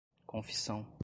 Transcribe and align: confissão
confissão 0.27 0.83